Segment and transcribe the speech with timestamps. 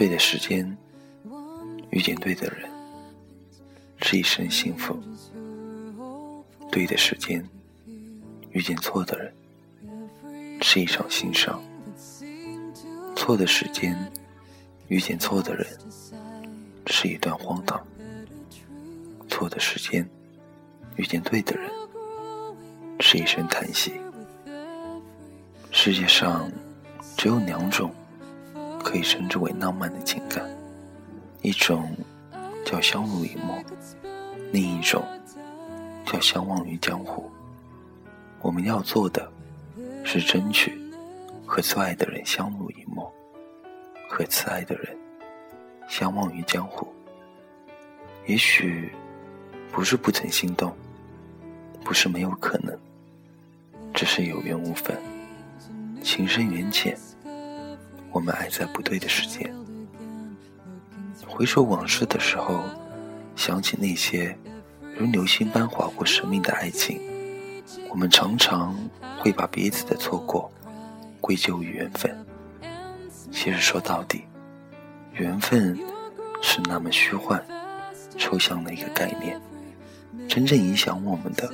[0.00, 0.64] 对的时间
[1.90, 2.70] 遇见对的人，
[3.98, 4.94] 是一生幸福；
[6.70, 7.46] 对的时间
[8.52, 9.30] 遇见错的人，
[10.62, 11.60] 是一场心伤；
[13.14, 13.94] 错的时间
[14.88, 15.66] 遇见错的人，
[16.86, 17.78] 是一段荒唐；
[19.28, 20.08] 错的时间
[20.96, 21.70] 遇见对的人，
[23.00, 23.92] 是一声叹息。
[25.70, 26.50] 世界上
[27.18, 27.94] 只有两种
[28.82, 30.44] 可以称之为浪漫的情感，
[31.42, 31.94] 一种
[32.64, 33.62] 叫相濡以沫，
[34.52, 35.04] 另一种
[36.04, 37.30] 叫相忘于江湖。
[38.40, 39.30] 我们要做的，
[40.04, 40.80] 是争取
[41.46, 43.12] 和最爱的人相濡以沫，
[44.08, 44.96] 和慈爱的人
[45.88, 46.86] 相忘于江湖。
[48.26, 48.90] 也许
[49.70, 50.74] 不是不曾心动，
[51.84, 52.76] 不是没有可能，
[53.92, 54.96] 只是有缘无分。
[56.02, 56.96] 情深缘浅，
[58.12, 59.54] 我们爱在不对的时间。
[61.26, 62.62] 回首往事的时候，
[63.36, 64.36] 想起那些
[64.96, 67.00] 如流星般划过生命的爱情，
[67.88, 68.76] 我们常常
[69.18, 70.50] 会把彼此的错过
[71.20, 72.14] 归咎于缘分。
[73.30, 74.24] 其实说到底，
[75.12, 75.78] 缘分
[76.42, 77.42] 是那么虚幻、
[78.18, 79.40] 抽象的一个概念，
[80.28, 81.48] 真正影响我们的，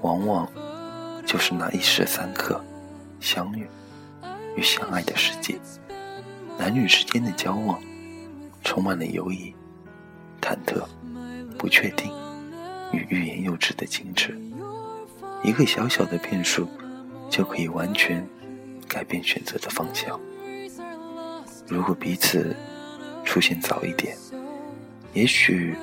[0.00, 0.50] 往往
[1.26, 2.62] 就是那一时三刻。
[3.20, 3.66] 相遇
[4.56, 5.58] 与相爱的世界，
[6.58, 7.80] 男女之间的交往
[8.62, 9.54] 充满了犹疑、
[10.40, 10.84] 忐忑、
[11.58, 12.12] 不确定
[12.92, 14.38] 与欲言又止的矜持。
[15.42, 16.68] 一个小小的变数
[17.28, 18.26] 就可以完全
[18.88, 20.18] 改变选择的方向。
[21.66, 22.56] 如果彼此
[23.24, 24.16] 出现早一点，
[25.12, 25.76] 也许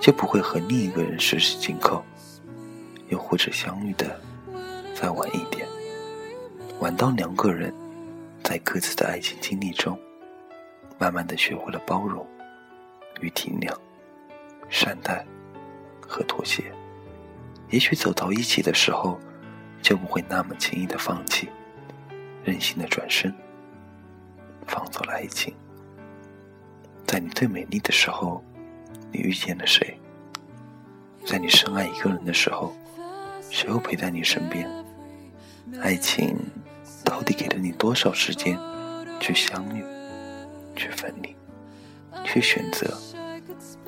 [0.00, 2.02] 就不会和另一个人十指紧扣；
[3.08, 4.20] 又或者相遇的
[4.94, 5.66] 再晚一点。
[6.80, 7.72] 晚到两个人
[8.44, 9.98] 在各自的爱情经历中，
[10.98, 12.24] 慢慢的学会了包容
[13.22, 13.74] 与体谅、
[14.68, 15.24] 善待
[16.06, 16.62] 和妥协。
[17.70, 19.18] 也许走到一起的时候，
[19.80, 21.48] 就不会那么轻易的放弃，
[22.44, 23.34] 任性的转身，
[24.66, 25.52] 放走了爱情。
[27.06, 28.44] 在你最美丽的时候，
[29.10, 29.98] 你遇见了谁？
[31.24, 32.76] 在你深爱一个人的时候，
[33.50, 34.68] 谁又陪在你身边？
[35.80, 36.36] 爱情。
[37.04, 38.58] 到底给了你多少时间
[39.20, 39.84] 去相遇、
[40.74, 41.36] 去分离、
[42.24, 42.96] 去选择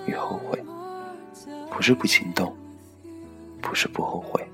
[0.07, 0.63] 与后悔？
[1.71, 2.57] 不是不心动，
[3.61, 4.47] 不是不后悔，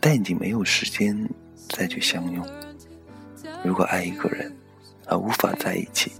[0.00, 1.28] 但已经没有时间
[1.68, 2.46] 再去相拥。
[3.62, 4.54] 如果爱一个人
[5.06, 6.12] 而无法在一起，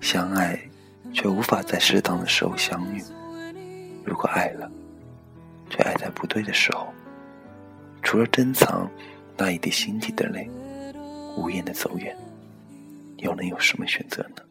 [0.00, 0.58] 相爱
[1.12, 3.02] 却无法在适当的时候相遇；
[4.04, 4.70] 如果爱了，
[5.68, 6.86] 却爱在不对的时候，
[8.02, 8.90] 除了珍藏
[9.36, 10.48] 那一滴心底的泪。
[11.36, 12.16] 无言的走远，
[13.18, 14.42] 又能有什么选择呢？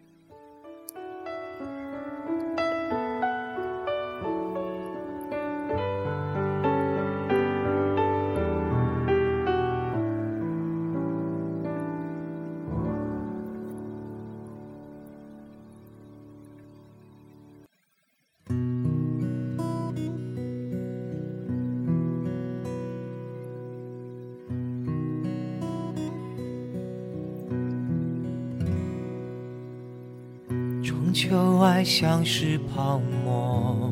[31.15, 33.89] 旧爱像是泡沫，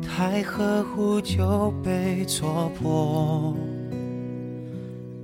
[0.00, 3.52] 太呵护就被戳破。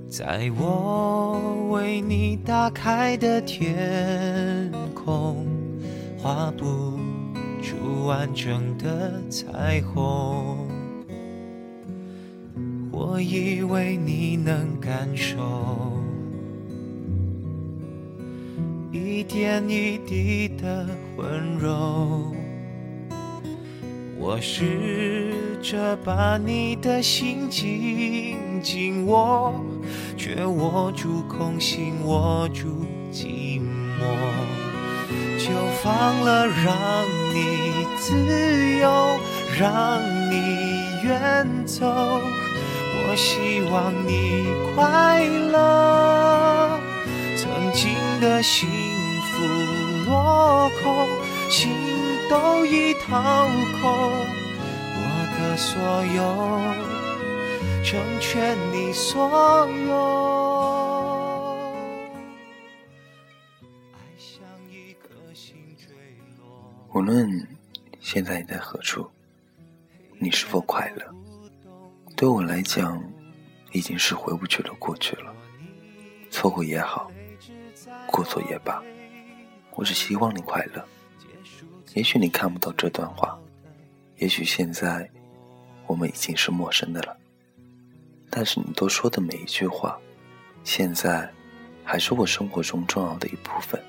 [0.09, 5.47] 在我为你打开的天空，
[6.17, 6.99] 画不
[7.61, 10.67] 出完整的彩虹。
[12.91, 16.02] 我以为你能感受。
[19.23, 20.85] 一点一滴的
[21.15, 22.35] 温柔，
[24.19, 29.53] 我试着把你的心紧紧握，
[30.17, 34.03] 却握住空心，握住寂寞，
[35.39, 36.75] 就放了，让
[37.33, 39.17] 你自由，
[39.57, 44.43] 让你远走，我希望你
[44.75, 46.77] 快乐，
[47.37, 48.82] 曾经的心。
[51.49, 51.71] 心
[52.29, 53.21] 都已掏
[53.81, 53.91] 空，
[54.95, 55.01] 我
[55.37, 55.79] 的所
[56.15, 56.19] 有，
[57.83, 59.93] 成全你所有。
[66.93, 67.47] 无论
[67.99, 69.09] 现在你在何处，
[70.19, 71.03] 你是否快乐？
[72.15, 73.03] 对我来讲，
[73.71, 75.33] 已经是回不去的过去了。
[76.29, 77.11] 错过也好，
[78.07, 78.81] 过错也罢，
[79.75, 80.85] 我只希望你快乐。
[81.93, 83.37] 也许你看不到这段话，
[84.17, 85.09] 也许现在
[85.85, 87.15] 我们已经是陌生的了，
[88.29, 89.99] 但是你都说的每一句话，
[90.63, 91.31] 现在
[91.83, 93.79] 还是我生活中重要的一部分。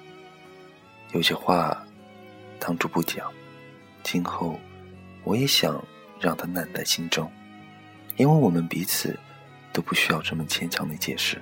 [1.13, 1.87] 有些话
[2.59, 3.33] 当初不讲，
[4.03, 4.59] 今后
[5.23, 5.83] 我也想
[6.21, 7.31] 让它烂在心中，
[8.17, 9.19] 因为我们彼此
[9.73, 11.41] 都不需要这么牵强的解释，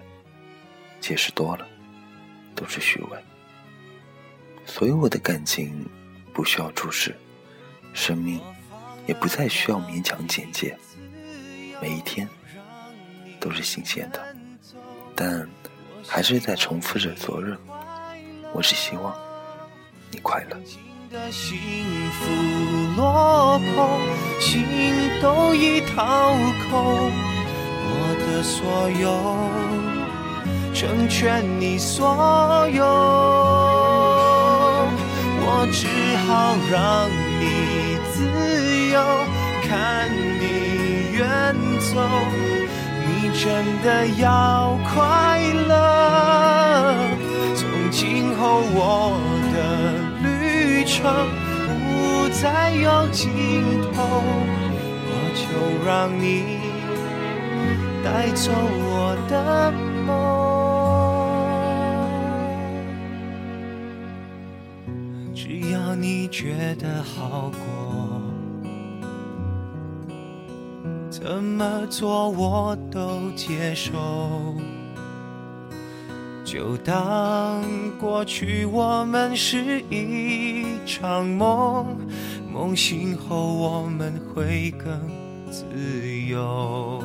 [1.00, 1.66] 解释多了
[2.54, 3.18] 都是虚伪。
[4.66, 5.88] 所有我的感情。
[6.34, 7.14] 不需要注释，
[7.92, 8.40] 生命
[9.06, 10.74] 也不再需要勉强简介。
[11.78, 12.26] 每一天
[13.38, 14.34] 都是新鲜的，
[15.14, 15.46] 但
[16.08, 17.54] 还是在重复着昨日。
[18.54, 19.14] 我只希望
[20.10, 20.58] 你快乐。
[21.30, 21.58] 幸
[22.12, 24.00] 福落空，
[24.40, 24.64] 心
[25.20, 26.32] 都已掏
[26.70, 27.12] 空，
[27.84, 33.71] 我的所有成全你所有。
[35.64, 35.86] 我只
[36.26, 37.44] 好让你
[38.10, 38.26] 自
[38.90, 38.98] 由，
[39.62, 40.42] 看你
[41.12, 42.02] 远走。
[43.06, 43.46] 你真
[43.84, 43.86] 的
[44.20, 45.38] 要快
[45.68, 47.06] 乐？
[47.54, 47.62] 从
[47.92, 49.14] 今后我
[49.54, 49.56] 的
[50.24, 51.30] 旅程
[51.86, 53.30] 不再有尽
[53.92, 54.02] 头，
[55.06, 55.46] 我就
[55.86, 56.58] 让你
[58.02, 59.70] 带走我的
[60.04, 60.51] 梦。
[66.22, 68.22] 你觉得好过，
[71.10, 73.90] 怎么做我都接受。
[76.44, 77.64] 就当
[77.98, 81.98] 过去我们是一场梦，
[82.52, 84.96] 梦醒后我们会更
[85.50, 85.64] 自
[86.28, 87.02] 由。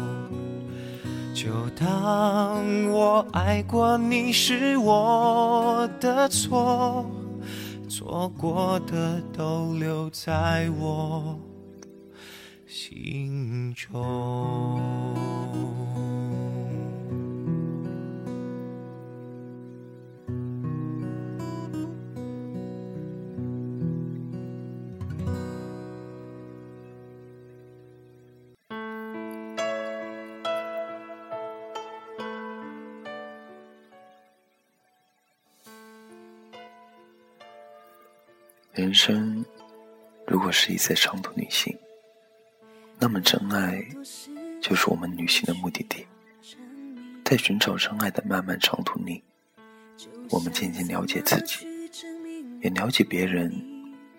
[1.33, 7.03] 就当我爱过你是我的错。
[7.87, 11.39] 错过的都留在我
[12.67, 15.66] 心中。
[38.77, 39.43] 人生
[40.27, 41.75] 如果是一次长途旅行，
[42.99, 43.83] 那么真爱
[44.61, 46.05] 就是我们旅行的目的地。
[47.25, 49.23] 在寻找真爱的漫漫长途里，
[50.29, 51.65] 我们渐渐了解自己，
[52.61, 53.51] 也了解别人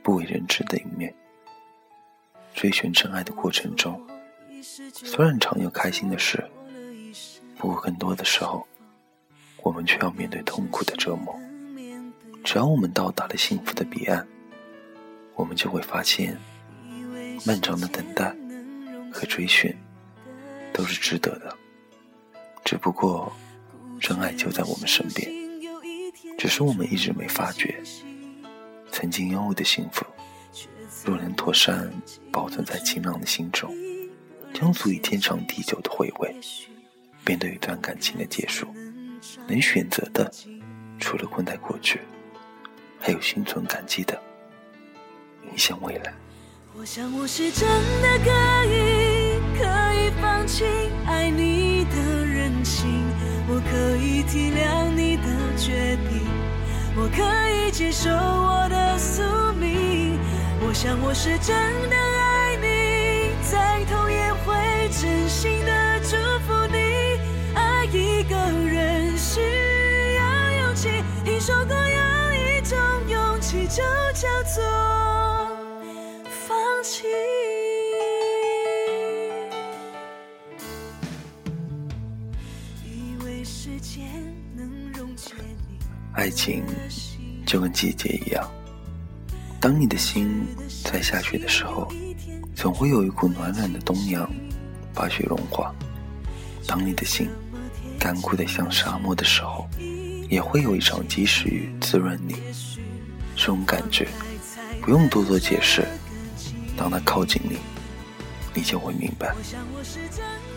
[0.03, 1.15] 不为人知的一面。
[2.53, 4.05] 追寻真爱的过程中，
[4.93, 6.45] 虽然常有开心的事，
[7.57, 8.67] 不过更多的时候，
[9.63, 11.39] 我们却要面对痛苦的折磨。
[12.43, 14.27] 只要我们到达了幸福的彼岸。
[15.39, 16.37] 我们就会发现，
[17.47, 18.35] 漫长的等待
[19.13, 19.73] 和追寻
[20.73, 21.57] 都是值得的。
[22.65, 23.33] 只不过，
[24.01, 25.31] 真爱就在我们身边，
[26.37, 27.81] 只是我们一直没发觉。
[28.91, 30.05] 曾经拥有的幸福，
[31.05, 31.89] 若能妥善
[32.33, 33.73] 保存在晴朗的心中，
[34.53, 36.35] 将足以天长地久的回味。
[37.25, 38.67] 面对一段感情的结束，
[39.47, 40.29] 能选择的，
[40.99, 42.01] 除了困在过去，
[42.99, 44.21] 还有心存感激的。
[45.51, 46.13] 迎向未来。
[46.79, 47.69] 我想我是真
[48.03, 48.31] 的可
[48.67, 49.65] 以，可
[49.95, 50.65] 以放弃
[51.07, 52.89] 爱你的任性，
[53.49, 55.25] 我可以体谅你的
[55.57, 56.23] 决定，
[56.97, 59.23] 我可以接受我的宿
[59.59, 60.19] 命。
[60.61, 61.57] 我想我是真
[61.89, 67.19] 的爱你，再痛也会真心的祝福你。
[67.55, 69.41] 爱一个人需
[70.15, 70.89] 要勇气，
[71.25, 72.79] 听说过有一种
[73.09, 73.83] 勇气就
[74.15, 75.38] 叫做。
[86.15, 86.65] 爱情
[87.47, 88.51] 就跟季节一样，
[89.61, 90.45] 当你的心
[90.85, 91.89] 在下雪的时候，
[92.57, 94.29] 总会有一股暖暖的东阳
[94.93, 95.73] 把雪融化；
[96.67, 97.29] 当你的心
[97.99, 99.69] 干枯的像沙漠的时候，
[100.29, 102.35] 也会有一场及时雨滋润你。
[103.37, 104.09] 这种感觉
[104.83, 105.87] 不用多做解释，
[106.79, 107.59] 当他靠近你，
[108.55, 109.35] 你就会明白。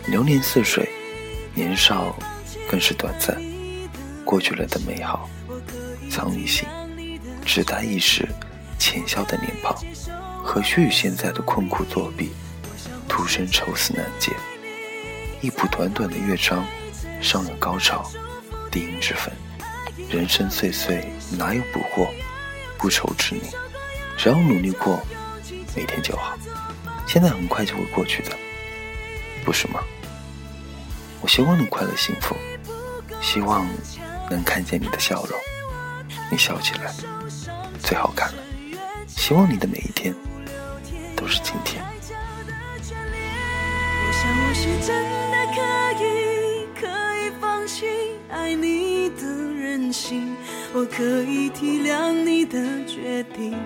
[0.06, 0.88] 流年似水，
[1.52, 2.16] 年少
[2.70, 3.36] 更是短暂，
[4.24, 5.28] 过去了的美好。
[6.08, 6.68] 藏于心，
[7.44, 8.28] 只待一时
[8.78, 9.76] 浅笑的脸庞，
[10.44, 12.30] 何须与现在的困苦作比？
[13.08, 14.32] 徒生愁思难解。
[15.40, 16.64] 一谱短短的乐章，
[17.20, 18.08] 上有高潮
[18.70, 19.32] 低音之分，
[20.08, 22.08] 人生岁岁哪有不惑？
[22.78, 23.42] 不愁吃你，
[24.16, 25.00] 只要努力过
[25.74, 26.36] 每天就好。
[27.06, 28.30] 现在很快就会过去的，
[29.44, 29.80] 不是吗？
[31.20, 32.36] 我希望你快乐幸福，
[33.20, 33.66] 希望
[34.30, 35.38] 能看见你的笑容。
[36.30, 36.92] 你笑起来
[37.82, 38.42] 最好看了。
[39.06, 40.14] 希望你的每一天
[41.14, 41.82] 都是今天。
[48.28, 50.36] 爱你的任性，
[50.74, 53.56] 我可以体谅你的决定，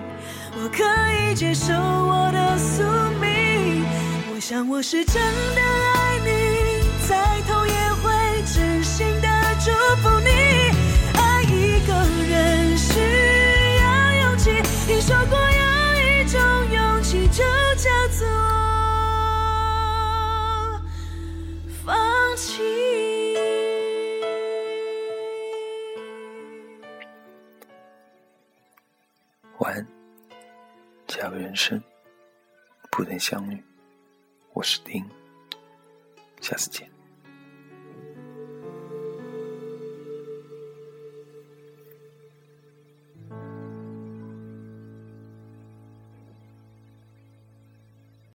[0.55, 2.83] 我可以接受我的宿
[3.19, 3.85] 命。
[4.33, 9.27] 我想我是真的爱你，再痛也会真心的
[9.59, 10.29] 祝福你。
[11.19, 11.93] 爱一个
[12.27, 12.99] 人需
[13.79, 13.85] 要
[14.23, 15.45] 勇气，听说过有
[16.01, 16.39] 一种
[16.71, 17.43] 勇气就
[17.75, 18.27] 叫做
[21.85, 21.95] 放
[22.35, 22.63] 弃。
[29.59, 29.87] 晚安，
[31.19, 31.81] 下个人生
[32.91, 33.59] 不能相遇，
[34.53, 35.03] 我是丁，
[36.41, 36.96] 下次见。